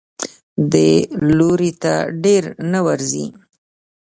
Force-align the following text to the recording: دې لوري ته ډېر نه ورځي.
دې 0.71 0.91
لوري 1.37 1.71
ته 1.81 1.93
ډېر 2.23 2.43
نه 2.71 2.79
ورځي. 2.87 3.25